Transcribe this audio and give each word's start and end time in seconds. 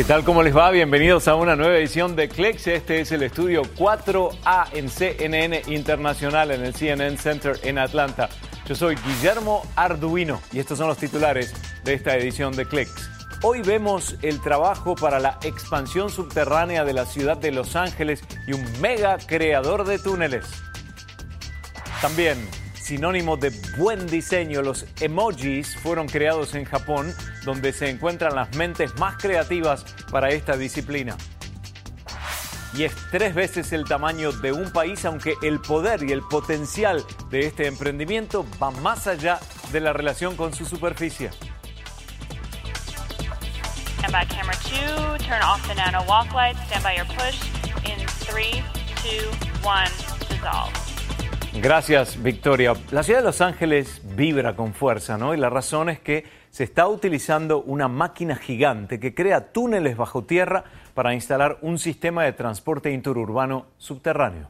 ¿Qué 0.00 0.04
tal? 0.04 0.24
¿Cómo 0.24 0.42
les 0.42 0.56
va? 0.56 0.70
Bienvenidos 0.70 1.28
a 1.28 1.34
una 1.34 1.56
nueva 1.56 1.76
edición 1.76 2.16
de 2.16 2.30
Clicks. 2.30 2.68
Este 2.68 3.02
es 3.02 3.12
el 3.12 3.22
estudio 3.22 3.60
4A 3.76 4.68
en 4.72 4.88
CNN 4.88 5.60
Internacional 5.66 6.52
en 6.52 6.64
el 6.64 6.74
CNN 6.74 7.18
Center 7.18 7.60
en 7.64 7.76
Atlanta. 7.76 8.30
Yo 8.66 8.74
soy 8.74 8.96
Guillermo 8.96 9.62
Arduino 9.76 10.40
y 10.54 10.58
estos 10.58 10.78
son 10.78 10.88
los 10.88 10.96
titulares 10.96 11.52
de 11.84 11.92
esta 11.92 12.16
edición 12.16 12.56
de 12.56 12.64
Clicks. 12.64 13.10
Hoy 13.42 13.60
vemos 13.60 14.16
el 14.22 14.40
trabajo 14.40 14.94
para 14.94 15.20
la 15.20 15.38
expansión 15.42 16.08
subterránea 16.08 16.86
de 16.86 16.94
la 16.94 17.04
ciudad 17.04 17.36
de 17.36 17.52
Los 17.52 17.76
Ángeles 17.76 18.24
y 18.46 18.54
un 18.54 18.64
mega 18.80 19.18
creador 19.18 19.84
de 19.84 19.98
túneles. 19.98 20.46
También 22.00 22.38
sinónimo 22.90 23.36
de 23.36 23.50
buen 23.76 24.08
diseño, 24.08 24.62
los 24.62 24.84
emojis 25.00 25.76
fueron 25.76 26.08
creados 26.08 26.56
en 26.56 26.64
Japón, 26.64 27.14
donde 27.44 27.72
se 27.72 27.88
encuentran 27.88 28.34
las 28.34 28.56
mentes 28.56 28.98
más 28.98 29.16
creativas 29.16 29.84
para 30.10 30.30
esta 30.30 30.56
disciplina. 30.56 31.16
Y 32.74 32.82
es 32.82 32.92
tres 33.12 33.32
veces 33.32 33.72
el 33.72 33.84
tamaño 33.84 34.32
de 34.32 34.50
un 34.50 34.72
país, 34.72 35.04
aunque 35.04 35.34
el 35.40 35.60
poder 35.60 36.02
y 36.02 36.10
el 36.10 36.22
potencial 36.22 37.04
de 37.30 37.46
este 37.46 37.68
emprendimiento 37.68 38.44
va 38.60 38.72
más 38.72 39.06
allá 39.06 39.38
de 39.70 39.78
la 39.78 39.92
relación 39.92 40.34
con 40.34 40.52
su 40.52 40.64
superficie. 40.64 41.30
Stand 43.98 44.12
by 44.12 44.26
camera 44.26 44.58
two, 44.64 45.16
turn 45.24 45.42
off 45.42 45.64
the 45.68 45.76
nano 45.76 46.02
walk 46.08 46.34
light, 46.34 46.56
stand 46.66 46.82
by 46.82 46.96
your 46.96 47.06
push 47.06 47.40
in 47.84 48.04
three, 48.26 48.64
two, 48.96 49.30
one, 49.62 49.92
dissolve. 50.28 50.79
Gracias, 51.62 52.22
Victoria. 52.22 52.72
La 52.90 53.02
ciudad 53.02 53.18
de 53.18 53.26
Los 53.26 53.42
Ángeles 53.42 54.00
vibra 54.16 54.56
con 54.56 54.72
fuerza, 54.72 55.18
¿no? 55.18 55.34
Y 55.34 55.36
la 55.36 55.50
razón 55.50 55.90
es 55.90 56.00
que 56.00 56.24
se 56.50 56.64
está 56.64 56.88
utilizando 56.88 57.60
una 57.60 57.86
máquina 57.86 58.34
gigante 58.34 58.98
que 58.98 59.14
crea 59.14 59.52
túneles 59.52 59.94
bajo 59.94 60.24
tierra 60.24 60.64
para 60.94 61.12
instalar 61.12 61.58
un 61.60 61.78
sistema 61.78 62.24
de 62.24 62.32
transporte 62.32 62.90
interurbano 62.90 63.66
subterráneo. 63.76 64.48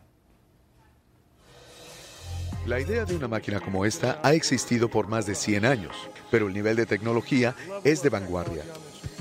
La 2.67 2.78
idea 2.78 3.05
de 3.05 3.17
una 3.17 3.27
máquina 3.27 3.58
como 3.58 3.84
esta 3.84 4.20
ha 4.22 4.33
existido 4.33 4.89
por 4.89 5.08
más 5.08 5.27
de 5.27 5.34
100 5.34 5.64
años, 5.64 6.08
pero 6.30 6.47
el 6.47 6.55
nivel 6.55 6.77
de 6.77 6.86
tecnología 6.86 7.56
es 7.83 8.05
de 8.05 8.11
vanguardia. 8.11 8.62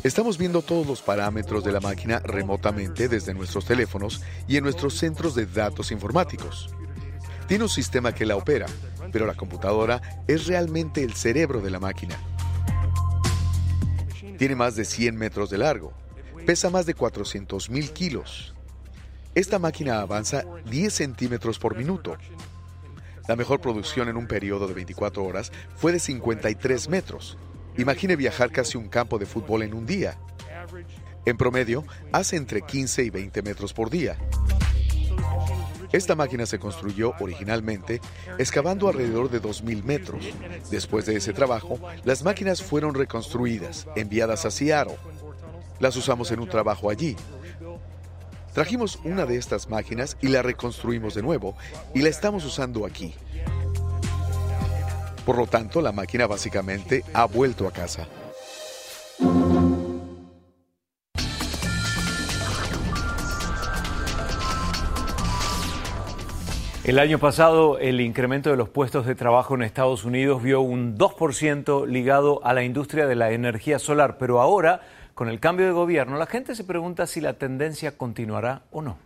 Estamos 0.04 0.38
viendo 0.38 0.62
todos 0.62 0.86
los 0.86 1.02
parámetros 1.02 1.64
de 1.64 1.72
la 1.72 1.80
máquina 1.80 2.20
remotamente 2.20 3.10
desde 3.10 3.34
nuestros 3.34 3.66
teléfonos 3.66 4.22
y 4.48 4.58
en 4.58 4.64
nuestros 4.64 4.94
centros 4.94 5.34
de 5.34 5.48
datos 5.48 5.92
informáticos. 5.92 6.70
Tiene 7.50 7.64
un 7.64 7.70
sistema 7.70 8.14
que 8.14 8.28
la 8.28 8.36
opera, 8.36 8.68
pero 9.12 9.26
la 9.26 9.34
computadora 9.34 10.22
es 10.28 10.46
realmente 10.46 11.04
el 11.04 11.14
cerebro 11.14 11.62
de 11.62 11.72
la 11.72 11.80
máquina. 11.80 12.16
Tiene 14.38 14.56
más 14.56 14.76
de 14.76 14.86
100 14.86 15.16
metros 15.16 15.50
de 15.50 15.58
largo, 15.58 15.92
pesa 16.46 16.70
más 16.70 16.86
de 16.86 16.94
400 16.94 17.72
mil 17.72 17.90
kilos. 17.90 18.54
Esta 19.34 19.58
máquina 19.58 20.00
avanza 20.00 20.44
10 20.70 20.94
centímetros 20.94 21.58
por 21.58 21.76
minuto. 21.76 22.18
La 23.28 23.36
mejor 23.36 23.60
producción 23.62 24.10
en 24.10 24.18
un 24.18 24.28
periodo 24.28 24.68
de 24.68 24.76
24 24.76 25.24
horas 25.24 25.52
fue 25.76 25.92
de 25.92 26.00
53 26.00 26.88
metros. 26.88 27.36
Imagine 27.80 28.16
viajar 28.16 28.52
casi 28.52 28.78
un 28.78 28.90
campo 28.90 29.18
de 29.18 29.26
fútbol 29.26 29.64
en 29.64 29.74
un 29.74 29.88
día. 29.88 30.20
En 31.26 31.36
promedio, 31.36 31.84
hace 32.12 32.36
entre 32.36 32.62
15 32.62 33.06
y 33.06 33.10
20 33.10 33.42
metros 33.42 33.74
por 33.74 33.90
día. 33.90 34.20
Esta 35.92 36.16
máquina 36.16 36.46
se 36.46 36.60
construyó 36.60 37.14
originalmente 37.20 38.00
excavando 38.38 38.88
alrededor 38.88 39.30
de 39.30 39.42
2.000 39.42 39.84
metros. 39.84 40.24
Después 40.70 41.06
de 41.06 41.16
ese 41.16 41.34
trabajo, 41.34 41.80
las 42.04 42.24
máquinas 42.24 42.62
fueron 42.62 42.94
reconstruidas, 42.94 43.88
enviadas 43.96 44.46
a 44.46 44.52
Seattle. 44.52 44.98
Las 45.80 45.96
usamos 45.96 46.32
en 46.32 46.42
un 46.42 46.50
trabajo 46.50 46.90
allí. 46.90 47.16
Trajimos 48.54 49.00
una 49.04 49.26
de 49.26 49.38
estas 49.38 49.70
máquinas 49.70 50.18
y 50.22 50.28
la 50.28 50.42
reconstruimos 50.42 51.16
de 51.16 51.24
nuevo 51.24 51.56
y 51.94 52.02
la 52.02 52.10
estamos 52.10 52.46
usando 52.46 52.86
aquí. 52.86 53.16
Por 55.26 55.38
lo 55.38 55.48
tanto, 55.48 55.82
la 55.82 55.92
máquina 55.92 56.28
básicamente 56.28 57.04
ha 57.14 57.26
vuelto 57.26 57.68
a 57.68 57.72
casa. 57.72 58.08
El 66.90 66.98
año 66.98 67.20
pasado 67.20 67.78
el 67.78 68.02
incremento 68.02 68.50
de 68.50 68.58
los 68.58 68.70
puestos 68.70 69.06
de 69.06 69.14
trabajo 69.14 69.54
en 69.54 69.62
Estados 69.62 70.06
Unidos 70.06 70.42
vio 70.42 70.62
un 70.62 70.98
2% 70.98 71.86
ligado 71.86 72.44
a 72.44 72.52
la 72.52 72.64
industria 72.64 73.06
de 73.06 73.14
la 73.14 73.30
energía 73.30 73.78
solar, 73.78 74.18
pero 74.18 74.42
ahora, 74.42 74.82
con 75.14 75.30
el 75.30 75.40
cambio 75.40 75.68
de 75.68 75.72
gobierno, 75.72 76.18
la 76.18 76.26
gente 76.26 76.56
se 76.56 76.64
pregunta 76.64 77.06
si 77.06 77.22
la 77.22 77.34
tendencia 77.34 77.96
continuará 77.96 78.64
o 78.72 78.82
no. 78.82 78.98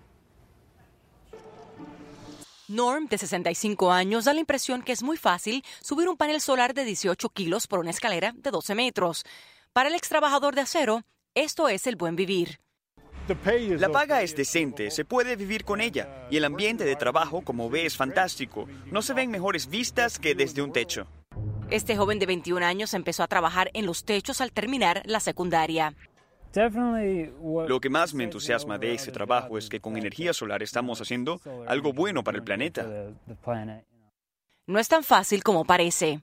Norm, 2.69 3.07
de 3.09 3.17
65 3.17 3.91
años, 3.91 4.23
da 4.23 4.33
la 4.33 4.39
impresión 4.39 4.81
que 4.81 4.93
es 4.93 5.03
muy 5.03 5.17
fácil 5.17 5.61
subir 5.81 6.07
un 6.07 6.15
panel 6.15 6.39
solar 6.39 6.73
de 6.73 6.85
18 6.85 7.27
kilos 7.31 7.67
por 7.67 7.79
una 7.79 7.89
escalera 7.89 8.31
de 8.33 8.49
12 8.49 8.75
metros. 8.75 9.25
Para 9.73 9.89
el 9.89 9.95
ex 9.95 10.07
trabajador 10.07 10.55
de 10.55 10.61
acero, 10.61 11.01
esto 11.35 11.67
es 11.67 11.85
el 11.85 11.97
buen 11.97 12.15
vivir. 12.15 12.62
La 13.77 13.89
paga 13.89 14.21
es 14.21 14.35
decente, 14.35 14.91
se 14.91 15.05
puede 15.05 15.37
vivir 15.37 15.63
con 15.63 15.79
ella 15.79 16.27
y 16.29 16.37
el 16.37 16.45
ambiente 16.45 16.83
de 16.83 16.95
trabajo, 16.97 17.41
como 17.41 17.69
ve, 17.69 17.85
es 17.85 17.95
fantástico. 17.95 18.67
No 18.91 19.01
se 19.01 19.13
ven 19.13 19.31
mejores 19.31 19.69
vistas 19.69 20.19
que 20.19 20.35
desde 20.35 20.61
un 20.61 20.73
techo. 20.73 21.07
Este 21.69 21.95
joven 21.95 22.19
de 22.19 22.25
21 22.25 22.65
años 22.65 22.93
empezó 22.93 23.23
a 23.23 23.27
trabajar 23.27 23.71
en 23.73 23.85
los 23.85 24.03
techos 24.03 24.41
al 24.41 24.51
terminar 24.51 25.03
la 25.05 25.21
secundaria. 25.21 25.95
Lo 26.53 27.79
que 27.79 27.89
más 27.89 28.13
me 28.13 28.25
entusiasma 28.25 28.77
de 28.77 28.93
ese 28.93 29.11
trabajo 29.11 29.57
es 29.57 29.69
que 29.69 29.79
con 29.79 29.97
energía 29.97 30.33
solar 30.33 30.61
estamos 30.61 31.01
haciendo 31.01 31.39
algo 31.65 31.93
bueno 31.93 32.23
para 32.23 32.37
el 32.37 32.43
planeta. 32.43 32.85
No 34.67 34.79
es 34.79 34.87
tan 34.87 35.03
fácil 35.03 35.43
como 35.43 35.65
parece. 35.65 36.21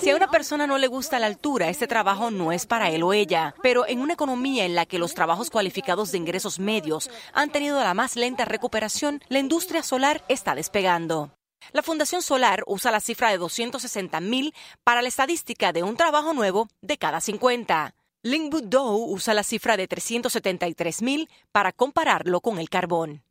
Si 0.00 0.10
a 0.10 0.16
una 0.16 0.30
persona 0.30 0.66
no 0.66 0.76
le 0.76 0.88
gusta 0.88 1.18
la 1.18 1.26
altura, 1.26 1.68
este 1.68 1.86
trabajo 1.86 2.30
no 2.30 2.52
es 2.52 2.66
para 2.66 2.90
él 2.90 3.02
o 3.02 3.12
ella. 3.12 3.54
Pero 3.62 3.86
en 3.86 4.00
una 4.00 4.14
economía 4.14 4.64
en 4.64 4.74
la 4.74 4.86
que 4.86 4.98
los 4.98 5.14
trabajos 5.14 5.50
cualificados 5.50 6.10
de 6.10 6.18
ingresos 6.18 6.58
medios 6.58 7.10
han 7.32 7.50
tenido 7.50 7.78
la 7.78 7.94
más 7.94 8.16
lenta 8.16 8.44
recuperación, 8.44 9.22
la 9.28 9.38
industria 9.38 9.82
solar 9.82 10.24
está 10.28 10.54
despegando. 10.54 11.32
La 11.72 11.82
Fundación 11.82 12.22
Solar 12.22 12.64
usa 12.66 12.90
la 12.90 13.00
cifra 13.00 13.30
de 13.30 13.38
260 13.38 14.20
mil 14.20 14.54
para 14.82 15.02
la 15.02 15.08
estadística 15.08 15.72
de 15.72 15.82
un 15.82 15.96
trabajo 15.96 16.32
nuevo 16.32 16.68
de 16.80 16.98
cada 16.98 17.20
50. 17.20 17.94
Lingwood 18.22 18.64
Dow 18.64 19.12
usa 19.12 19.34
la 19.34 19.44
cifra 19.44 19.76
de 19.76 19.86
373 19.86 21.02
mil 21.02 21.28
para 21.52 21.72
compararlo 21.72 22.40
con 22.40 22.58
el 22.58 22.68
carbón. 22.68 23.22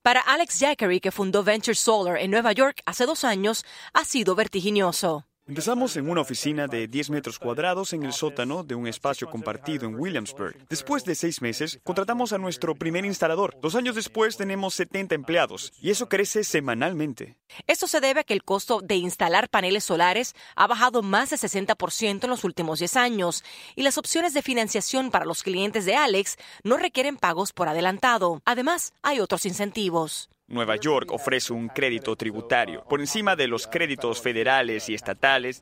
Para 0.00 0.20
Alex 0.20 0.58
Jackery, 0.58 1.00
que 1.00 1.12
fundó 1.12 1.44
Venture 1.44 1.74
Solar 1.74 2.16
en 2.16 2.30
Nueva 2.30 2.52
York 2.52 2.80
hace 2.86 3.04
dos 3.06 3.24
años, 3.24 3.64
ha 3.92 4.04
sido 4.04 4.34
vertiginoso. 4.34 5.26
Empezamos 5.52 5.98
en 5.98 6.08
una 6.08 6.22
oficina 6.22 6.66
de 6.66 6.88
10 6.88 7.10
metros 7.10 7.38
cuadrados 7.38 7.92
en 7.92 8.04
el 8.04 8.14
sótano 8.14 8.64
de 8.64 8.74
un 8.74 8.86
espacio 8.86 9.28
compartido 9.28 9.86
en 9.86 9.96
Williamsburg. 9.96 10.56
Después 10.70 11.04
de 11.04 11.14
seis 11.14 11.42
meses, 11.42 11.78
contratamos 11.84 12.32
a 12.32 12.38
nuestro 12.38 12.74
primer 12.74 13.04
instalador. 13.04 13.58
Dos 13.60 13.74
años 13.74 13.94
después 13.94 14.38
tenemos 14.38 14.72
70 14.72 15.14
empleados 15.14 15.74
y 15.78 15.90
eso 15.90 16.08
crece 16.08 16.42
semanalmente. 16.42 17.36
Esto 17.66 17.86
se 17.86 18.00
debe 18.00 18.20
a 18.20 18.24
que 18.24 18.32
el 18.32 18.44
costo 18.44 18.80
de 18.80 18.94
instalar 18.94 19.50
paneles 19.50 19.84
solares 19.84 20.34
ha 20.56 20.66
bajado 20.66 21.02
más 21.02 21.28
de 21.28 21.36
60% 21.36 22.24
en 22.24 22.30
los 22.30 22.44
últimos 22.44 22.78
10 22.78 22.96
años 22.96 23.44
y 23.76 23.82
las 23.82 23.98
opciones 23.98 24.32
de 24.32 24.40
financiación 24.40 25.10
para 25.10 25.26
los 25.26 25.42
clientes 25.42 25.84
de 25.84 25.96
Alex 25.96 26.38
no 26.64 26.78
requieren 26.78 27.18
pagos 27.18 27.52
por 27.52 27.68
adelantado. 27.68 28.40
Además, 28.46 28.94
hay 29.02 29.20
otros 29.20 29.44
incentivos. 29.44 30.31
Nueva 30.52 30.76
York 30.76 31.10
ofrece 31.10 31.52
un 31.52 31.68
crédito 31.68 32.14
tributario 32.14 32.84
por 32.84 33.00
encima 33.00 33.34
de 33.34 33.48
los 33.48 33.66
créditos 33.66 34.20
federales 34.20 34.88
y 34.90 34.94
estatales. 34.94 35.60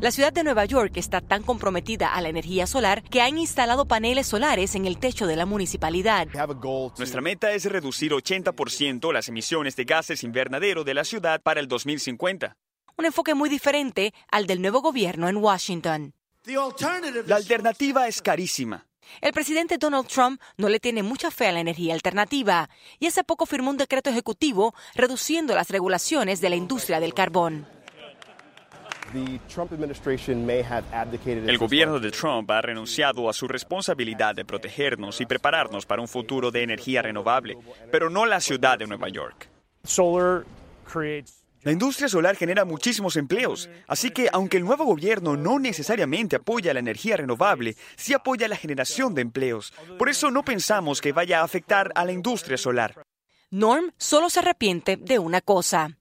La 0.00 0.10
ciudad 0.10 0.32
de 0.32 0.42
Nueva 0.42 0.64
York 0.64 0.92
está 0.96 1.20
tan 1.20 1.42
comprometida 1.42 2.14
a 2.14 2.20
la 2.20 2.30
energía 2.30 2.66
solar 2.66 3.02
que 3.02 3.20
han 3.20 3.38
instalado 3.38 3.86
paneles 3.86 4.26
solares 4.26 4.74
en 4.74 4.86
el 4.86 4.98
techo 4.98 5.26
de 5.26 5.36
la 5.36 5.46
municipalidad. 5.46 6.26
Nuestra 6.98 7.20
meta 7.20 7.52
es 7.52 7.66
reducir 7.66 8.12
80% 8.12 9.12
las 9.12 9.28
emisiones 9.28 9.76
de 9.76 9.84
gases 9.84 10.24
invernadero 10.24 10.84
de 10.84 10.94
la 10.94 11.04
ciudad 11.04 11.42
para 11.42 11.60
el 11.60 11.68
2050. 11.68 12.56
Un 12.96 13.04
enfoque 13.04 13.34
muy 13.34 13.48
diferente 13.48 14.14
al 14.30 14.46
del 14.46 14.62
nuevo 14.62 14.80
gobierno 14.80 15.28
en 15.28 15.36
Washington. 15.36 16.14
La 17.26 17.36
alternativa 17.36 18.08
es 18.08 18.20
carísima. 18.20 18.86
El 19.20 19.32
presidente 19.32 19.78
Donald 19.78 20.06
Trump 20.06 20.40
no 20.56 20.68
le 20.68 20.80
tiene 20.80 21.02
mucha 21.02 21.30
fe 21.30 21.48
a 21.48 21.52
la 21.52 21.60
energía 21.60 21.94
alternativa 21.94 22.68
y 22.98 23.06
hace 23.06 23.24
poco 23.24 23.46
firmó 23.46 23.70
un 23.70 23.76
decreto 23.76 24.10
ejecutivo 24.10 24.74
reduciendo 24.94 25.54
las 25.54 25.70
regulaciones 25.70 26.40
de 26.40 26.50
la 26.50 26.56
industria 26.56 27.00
del 27.00 27.14
carbón. 27.14 27.66
El 31.14 31.58
gobierno 31.58 32.00
de 32.00 32.10
Trump 32.10 32.50
ha 32.50 32.60
renunciado 32.60 33.28
a 33.28 33.32
su 33.32 33.46
responsabilidad 33.46 34.34
de 34.34 34.44
protegernos 34.44 35.20
y 35.20 35.26
prepararnos 35.26 35.86
para 35.86 36.02
un 36.02 36.08
futuro 36.08 36.50
de 36.50 36.62
energía 36.62 37.00
renovable, 37.02 37.56
pero 37.92 38.10
no 38.10 38.26
la 38.26 38.40
ciudad 38.40 38.76
de 38.78 38.86
Nueva 38.86 39.08
York. 39.08 39.48
La 41.64 41.72
industria 41.72 42.08
solar 42.08 42.36
genera 42.36 42.64
muchísimos 42.64 43.16
empleos, 43.16 43.70
así 43.88 44.10
que 44.10 44.28
aunque 44.32 44.58
el 44.58 44.64
nuevo 44.64 44.84
gobierno 44.84 45.36
no 45.36 45.58
necesariamente 45.58 46.36
apoya 46.36 46.74
la 46.74 46.80
energía 46.80 47.16
renovable, 47.16 47.74
sí 47.96 48.12
apoya 48.12 48.48
la 48.48 48.56
generación 48.56 49.14
de 49.14 49.22
empleos. 49.22 49.72
Por 49.98 50.10
eso 50.10 50.30
no 50.30 50.44
pensamos 50.44 51.00
que 51.00 51.12
vaya 51.12 51.40
a 51.40 51.44
afectar 51.44 51.90
a 51.94 52.04
la 52.04 52.12
industria 52.12 52.58
solar. 52.58 53.02
Norm 53.50 53.92
solo 53.96 54.28
se 54.28 54.40
arrepiente 54.40 54.96
de 54.96 55.18
una 55.18 55.40
cosa. 55.40 55.96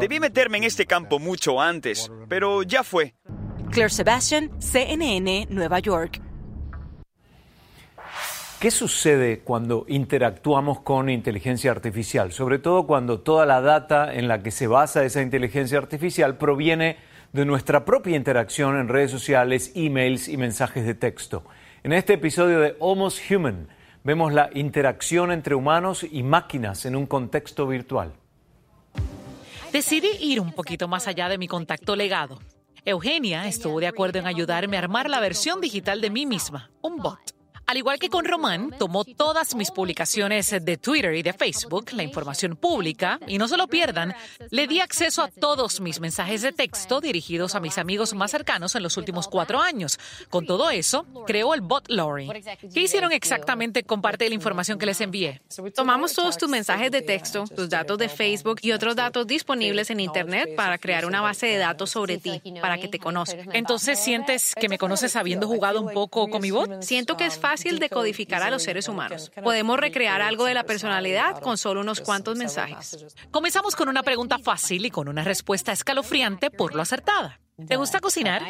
Debí 0.00 0.20
meterme 0.20 0.58
en 0.58 0.64
este 0.64 0.86
campo 0.86 1.18
mucho 1.18 1.60
antes, 1.60 2.10
pero 2.28 2.62
ya 2.62 2.84
fue. 2.84 3.14
Claire 3.70 3.90
Sebastian, 3.90 4.50
CNN, 4.60 5.46
Nueva 5.50 5.78
York. 5.78 6.20
¿Qué 8.60 8.70
sucede 8.70 9.40
cuando 9.40 9.86
interactuamos 9.88 10.80
con 10.80 11.08
inteligencia 11.08 11.70
artificial? 11.70 12.30
Sobre 12.30 12.58
todo 12.58 12.86
cuando 12.86 13.20
toda 13.20 13.46
la 13.46 13.62
data 13.62 14.12
en 14.12 14.28
la 14.28 14.42
que 14.42 14.50
se 14.50 14.66
basa 14.66 15.02
esa 15.02 15.22
inteligencia 15.22 15.78
artificial 15.78 16.36
proviene 16.36 16.98
de 17.32 17.46
nuestra 17.46 17.86
propia 17.86 18.16
interacción 18.16 18.76
en 18.76 18.88
redes 18.88 19.10
sociales, 19.10 19.72
emails 19.74 20.28
y 20.28 20.36
mensajes 20.36 20.84
de 20.84 20.92
texto. 20.92 21.42
En 21.82 21.94
este 21.94 22.12
episodio 22.12 22.60
de 22.60 22.76
Almost 22.82 23.30
Human 23.30 23.66
vemos 24.04 24.30
la 24.34 24.50
interacción 24.52 25.32
entre 25.32 25.54
humanos 25.54 26.04
y 26.04 26.22
máquinas 26.22 26.84
en 26.84 26.96
un 26.96 27.06
contexto 27.06 27.66
virtual. 27.66 28.12
Decidí 29.72 30.10
ir 30.20 30.38
un 30.38 30.52
poquito 30.52 30.86
más 30.86 31.08
allá 31.08 31.30
de 31.30 31.38
mi 31.38 31.48
contacto 31.48 31.96
legado. 31.96 32.40
Eugenia 32.84 33.46
estuvo 33.46 33.80
de 33.80 33.86
acuerdo 33.86 34.18
en 34.18 34.26
ayudarme 34.26 34.76
a 34.76 34.80
armar 34.80 35.08
la 35.08 35.20
versión 35.20 35.62
digital 35.62 36.02
de 36.02 36.10
mí 36.10 36.26
misma, 36.26 36.70
un 36.82 36.98
bot. 36.98 37.39
Al 37.70 37.76
igual 37.76 38.00
que 38.00 38.08
con 38.08 38.24
Román, 38.24 38.74
tomó 38.80 39.04
todas 39.04 39.54
mis 39.54 39.70
publicaciones 39.70 40.50
de 40.50 40.76
Twitter 40.76 41.14
y 41.14 41.22
de 41.22 41.32
Facebook, 41.32 41.92
la 41.92 42.02
información 42.02 42.56
pública, 42.56 43.20
y 43.28 43.38
no 43.38 43.46
se 43.46 43.56
lo 43.56 43.68
pierdan, 43.68 44.12
le 44.50 44.66
di 44.66 44.80
acceso 44.80 45.22
a 45.22 45.28
todos 45.28 45.80
mis 45.80 46.00
mensajes 46.00 46.42
de 46.42 46.50
texto 46.50 47.00
dirigidos 47.00 47.54
a 47.54 47.60
mis 47.60 47.78
amigos 47.78 48.12
más 48.12 48.32
cercanos 48.32 48.74
en 48.74 48.82
los 48.82 48.96
últimos 48.96 49.28
cuatro 49.28 49.60
años. 49.60 50.00
Con 50.30 50.46
todo 50.46 50.68
eso, 50.70 51.06
creó 51.28 51.54
el 51.54 51.60
bot 51.60 51.88
Lori. 51.88 52.28
¿Qué 52.74 52.80
hicieron 52.80 53.12
exactamente 53.12 53.84
con 53.84 54.02
parte 54.02 54.24
de 54.24 54.30
la 54.30 54.34
información 54.34 54.76
que 54.76 54.86
les 54.86 55.00
envié? 55.00 55.40
Tomamos 55.72 56.12
todos 56.12 56.36
tus 56.38 56.48
mensajes 56.48 56.90
de 56.90 57.02
texto, 57.02 57.44
tus 57.44 57.70
datos 57.70 57.98
de 57.98 58.08
Facebook 58.08 58.58
y 58.62 58.72
otros 58.72 58.96
datos 58.96 59.28
disponibles 59.28 59.90
en 59.90 60.00
Internet 60.00 60.56
para 60.56 60.76
crear 60.78 61.06
una 61.06 61.20
base 61.20 61.46
de 61.46 61.58
datos 61.58 61.90
sobre 61.90 62.18
ti, 62.18 62.42
para 62.60 62.78
que 62.78 62.88
te 62.88 62.98
conozcan. 62.98 63.48
Entonces, 63.54 64.00
¿sientes 64.00 64.56
que 64.56 64.68
me 64.68 64.76
conoces 64.76 65.14
habiendo 65.14 65.46
jugado 65.46 65.80
un 65.80 65.92
poco 65.92 66.28
con 66.28 66.42
mi 66.42 66.50
bot? 66.50 66.82
Siento 66.82 67.16
que 67.16 67.26
es 67.26 67.38
fácil 67.38 67.59
de 67.64 67.88
codificar 67.88 68.42
a 68.42 68.50
los 68.50 68.62
seres 68.62 68.88
humanos. 68.88 69.30
Podemos 69.42 69.78
recrear 69.78 70.22
algo 70.22 70.44
de 70.44 70.54
la 70.54 70.64
personalidad 70.64 71.40
con 71.40 71.58
solo 71.58 71.80
unos 71.80 72.00
cuantos 72.00 72.36
mensajes. 72.36 73.06
Comenzamos 73.30 73.76
con 73.76 73.88
una 73.88 74.02
pregunta 74.02 74.38
fácil 74.38 74.84
y 74.86 74.90
con 74.90 75.08
una 75.08 75.24
respuesta 75.24 75.72
escalofriante 75.72 76.50
por 76.50 76.74
lo 76.74 76.82
acertada. 76.82 77.40
¿Te 77.68 77.76
gusta 77.76 78.00
cocinar? 78.00 78.42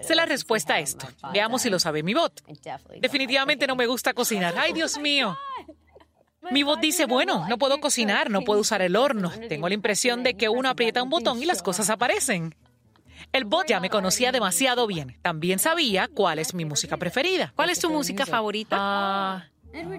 Sé 0.00 0.14
la 0.14 0.26
respuesta 0.26 0.74
a 0.74 0.80
esto. 0.80 1.06
Veamos 1.32 1.62
si 1.62 1.70
lo 1.70 1.78
sabe 1.78 2.02
mi 2.02 2.14
bot. 2.14 2.42
Definitivamente 3.00 3.66
no 3.66 3.76
me 3.76 3.86
gusta 3.86 4.12
cocinar. 4.12 4.54
¡Ay, 4.58 4.72
Dios 4.72 4.98
mío! 4.98 5.36
Mi 6.50 6.62
bot 6.62 6.80
dice, 6.80 7.06
bueno, 7.06 7.46
no 7.48 7.58
puedo 7.58 7.80
cocinar, 7.80 8.30
no 8.30 8.42
puedo 8.42 8.60
usar 8.60 8.82
el 8.82 8.96
horno. 8.96 9.30
Tengo 9.48 9.68
la 9.68 9.74
impresión 9.74 10.22
de 10.22 10.34
que 10.34 10.48
uno 10.48 10.68
aprieta 10.68 11.02
un 11.02 11.10
botón 11.10 11.42
y 11.42 11.46
las 11.46 11.62
cosas 11.62 11.90
aparecen. 11.90 12.54
El 13.32 13.44
bot 13.44 13.66
ya 13.66 13.80
me 13.80 13.90
conocía 13.90 14.32
demasiado 14.32 14.86
bien. 14.86 15.18
También 15.22 15.58
sabía 15.58 16.08
cuál 16.08 16.38
es 16.38 16.54
mi 16.54 16.64
música 16.64 16.96
preferida. 16.96 17.52
¿Cuál 17.54 17.70
es 17.70 17.78
tu 17.78 17.90
música 17.90 18.26
favorita? 18.26 18.76
Ah, 18.78 19.46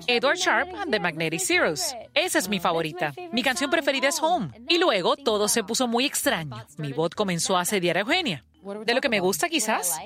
Edward 0.08 0.38
Sharp 0.38 0.74
and 0.76 0.92
the 0.92 1.00
Magnetic 1.00 1.40
Zeros. 1.40 1.96
Esa 2.14 2.40
es 2.40 2.50
mi 2.50 2.60
favorita. 2.60 3.14
Mi 3.32 3.44
canción 3.44 3.70
preferida 3.70 4.08
es 4.08 4.20
Home. 4.22 4.50
Y 4.68 4.78
luego 4.80 5.16
todo 5.16 5.48
se 5.48 5.64
puso 5.64 5.88
muy 5.88 6.06
extraño. 6.06 6.66
Mi 6.78 6.92
bot 6.92 7.14
comenzó 7.14 7.56
a 7.58 7.62
asediar 7.62 7.98
a 7.98 8.02
Eugenia. 8.02 8.44
¿De 8.86 8.94
lo 8.94 9.02
que 9.02 9.10
me 9.10 9.20
gusta, 9.20 9.48
quizás? 9.48 9.98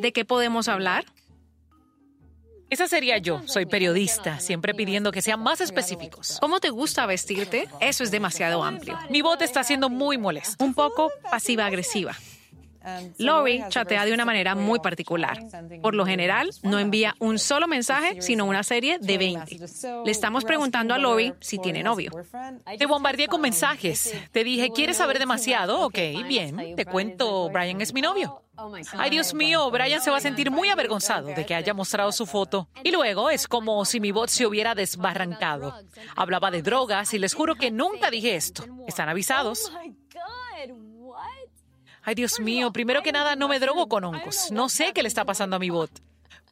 ¿De 0.00 0.12
qué 0.12 0.24
podemos 0.24 0.68
hablar? 0.68 1.04
Esa 2.70 2.88
sería 2.88 3.18
yo. 3.18 3.42
Soy 3.44 3.66
periodista, 3.66 4.40
siempre 4.40 4.72
pidiendo 4.72 5.12
que 5.12 5.20
sean 5.20 5.40
más 5.40 5.60
específicos. 5.60 6.38
¿Cómo 6.40 6.58
te 6.58 6.70
gusta 6.70 7.04
vestirte? 7.04 7.68
Eso 7.80 8.02
es 8.02 8.10
demasiado 8.10 8.64
amplio. 8.64 8.98
Mi 9.10 9.20
bot 9.20 9.42
está 9.42 9.62
siendo 9.62 9.90
muy 9.90 10.16
molesto. 10.16 10.64
Un 10.64 10.72
poco 10.72 11.10
pasiva-agresiva. 11.30 12.16
Lori 13.18 13.62
chatea 13.68 14.04
de 14.04 14.12
una 14.12 14.24
manera 14.24 14.54
muy 14.54 14.80
particular. 14.80 15.38
Por 15.82 15.94
lo 15.94 16.06
general, 16.06 16.50
no 16.62 16.78
envía 16.78 17.14
un 17.18 17.38
solo 17.38 17.68
mensaje, 17.68 18.20
sino 18.22 18.44
una 18.44 18.62
serie 18.62 18.98
de 18.98 19.18
20. 19.18 19.58
Le 20.04 20.10
estamos 20.10 20.44
preguntando 20.44 20.94
a 20.94 20.98
Lori 20.98 21.32
si 21.40 21.58
tiene 21.58 21.82
novio. 21.82 22.12
Te 22.78 22.86
bombardeé 22.86 23.28
con 23.28 23.40
mensajes. 23.40 24.14
Te 24.32 24.44
dije, 24.44 24.70
¿quieres 24.70 24.96
saber 24.96 25.18
demasiado? 25.18 25.80
Ok, 25.80 25.98
bien. 26.26 26.74
Te 26.76 26.84
cuento, 26.84 27.50
Brian 27.50 27.80
es 27.80 27.92
mi 27.92 28.00
novio. 28.00 28.42
Ay, 28.92 29.10
Dios 29.10 29.32
mío, 29.34 29.70
Brian 29.70 30.02
se 30.02 30.10
va 30.10 30.18
a 30.18 30.20
sentir 30.20 30.50
muy 30.50 30.68
avergonzado 30.68 31.28
de 31.28 31.46
que 31.46 31.54
haya 31.54 31.72
mostrado 31.74 32.12
su 32.12 32.26
foto. 32.26 32.68
Y 32.84 32.90
luego 32.90 33.30
es 33.30 33.48
como 33.48 33.84
si 33.84 33.98
mi 33.98 34.12
bot 34.12 34.28
se 34.28 34.46
hubiera 34.46 34.74
desbarrancado. 34.74 35.74
Hablaba 36.16 36.50
de 36.50 36.62
drogas 36.62 37.14
y 37.14 37.18
les 37.18 37.34
juro 37.34 37.54
que 37.54 37.70
nunca 37.70 38.10
dije 38.10 38.36
esto. 38.36 38.64
Están 38.86 39.08
avisados. 39.08 39.72
Ay, 42.02 42.14
Dios 42.14 42.40
mío, 42.40 42.72
primero 42.72 43.02
que 43.02 43.12
nada, 43.12 43.36
no 43.36 43.48
me 43.48 43.60
drogo 43.60 43.88
con 43.88 44.04
hongos. 44.04 44.50
No 44.50 44.68
sé 44.68 44.92
qué 44.92 45.02
le 45.02 45.08
está 45.08 45.24
pasando 45.24 45.56
a 45.56 45.58
mi 45.58 45.70
bot. 45.70 45.90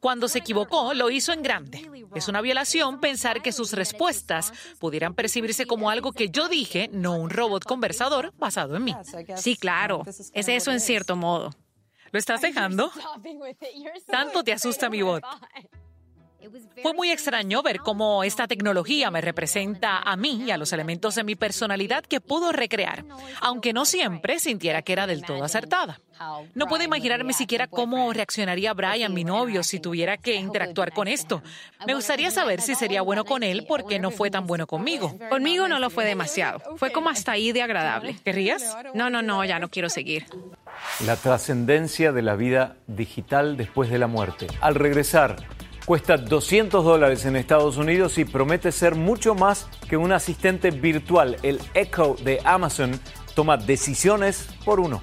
Cuando 0.01 0.29
se 0.29 0.39
equivocó, 0.39 0.95
lo 0.95 1.11
hizo 1.11 1.33
en 1.33 1.43
grande. 1.43 1.91
Es 2.15 2.29
una 2.29 2.41
violación 2.41 3.01
pensar 3.01 3.43
que 3.43 3.53
sus 3.53 3.73
respuestas 3.75 4.53
pudieran 4.79 5.15
percibirse 5.15 5.67
como 5.67 5.91
algo 5.91 6.13
que 6.13 6.31
yo 6.31 6.49
dije, 6.49 6.89
no 6.93 7.17
un 7.17 7.29
robot 7.29 7.65
conversador 7.65 8.33
basado 8.39 8.77
en 8.77 8.85
mí. 8.85 8.97
Sí, 9.37 9.57
claro. 9.57 10.05
Es 10.07 10.49
eso 10.49 10.73
en 10.73 10.81
cierto 10.81 11.17
modo. 11.17 11.51
¿Lo 12.13 12.19
estás 12.19 12.41
dejando? 12.41 12.91
Tanto 14.07 14.43
te 14.43 14.53
asusta 14.53 14.89
mi 14.89 15.03
bot. 15.03 15.23
Fue 16.83 16.95
muy 16.95 17.11
extraño 17.11 17.63
ver 17.63 17.81
cómo 17.81 18.25
esta 18.25 18.47
tecnología 18.47 19.11
me 19.11 19.21
representa 19.21 19.99
a 19.99 20.17
mí 20.17 20.45
y 20.47 20.51
a 20.51 20.57
los 20.57 20.73
elementos 20.73 21.15
de 21.15 21.25
mi 21.25 21.37
personalidad 21.37 22.05
que 22.05 22.21
pudo 22.21 22.53
recrear, 22.53 23.05
aunque 23.41 23.73
no 23.73 23.85
siempre 23.85 24.39
sintiera 24.39 24.83
que 24.83 24.93
era 24.93 25.07
del 25.07 25.23
todo 25.23 25.45
acertada. 25.45 26.01
No 26.55 26.67
puedo 26.67 26.85
imaginarme 26.85 27.33
siquiera 27.33 27.67
cómo 27.67 28.13
reaccionaría 28.13 28.75
Brian, 28.75 29.15
mi 29.15 29.25
novio, 29.25 29.63
si 29.63 29.81
tuviera 29.81 30.19
que 30.19 30.35
interactuar 30.35 30.93
con 30.93 31.09
esto. 31.09 31.43
Me 31.87 31.95
gustaría 31.95 32.31
saber 32.31 32.61
si 32.61 32.75
sería 32.75 33.03
bueno 33.03 33.25
con 33.25 33.43
él 33.43 33.65
porque 33.67 33.99
no 33.99 34.11
fue 34.11 34.31
tan 34.31 34.47
bueno 34.47 34.67
conmigo. 34.67 35.19
Conmigo 35.31 35.67
no 35.69 35.79
lo 35.79 35.89
fue 35.89 36.05
demasiado. 36.05 36.61
Fue 36.77 36.93
como 36.93 37.09
hasta 37.09 37.33
ahí 37.33 37.53
de 37.53 37.63
agradable. 37.63 38.17
¿Querrías? 38.23 38.77
No, 38.95 39.09
no, 39.09 39.23
no, 39.23 39.45
ya 39.45 39.59
no 39.59 39.71
quiero 39.71 39.89
seguir. 39.89 40.27
La 41.07 41.17
trascendencia 41.17 42.13
de 42.13 42.23
la 42.23 42.37
vida 42.37 42.77
digital 42.87 43.57
después 43.57 43.91
de 43.91 43.99
la 43.99 44.07
muerte. 44.07 44.47
Al 44.61 44.75
regresar, 44.75 45.37
Cuesta 45.91 46.17
200 46.17 46.85
dólares 46.85 47.25
en 47.25 47.35
Estados 47.35 47.77
Unidos 47.77 48.17
y 48.19 48.25
promete 48.25 48.71
ser 48.71 48.95
mucho 48.95 49.35
más 49.35 49.69
que 49.89 49.97
un 49.97 50.13
asistente 50.13 50.71
virtual. 50.71 51.37
El 51.43 51.59
Echo 51.75 52.15
de 52.23 52.39
Amazon 52.45 52.93
toma 53.35 53.57
decisiones 53.57 54.49
por 54.65 54.79
uno. 54.79 55.03